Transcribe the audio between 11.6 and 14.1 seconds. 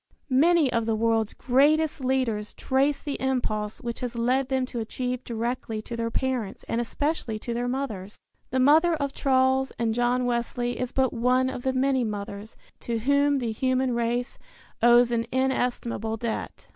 the many mothers to whom the human